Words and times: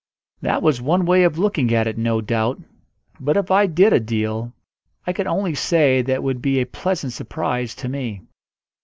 That 0.41 0.63
was 0.63 0.81
one 0.81 1.05
way 1.05 1.21
of 1.25 1.37
looking 1.37 1.71
at 1.75 1.85
it, 1.85 1.95
no 1.95 2.21
doubt; 2.21 2.59
but 3.19 3.37
if 3.37 3.51
I 3.51 3.67
did 3.67 3.93
a 3.93 3.99
deal, 3.99 4.51
I 5.05 5.13
could 5.13 5.27
only 5.27 5.53
say 5.53 6.01
that 6.01 6.13
it 6.13 6.23
would 6.23 6.41
be 6.41 6.59
a 6.59 6.65
pleasant 6.65 7.13
surprise 7.13 7.75
to 7.75 7.87
me. 7.87 8.23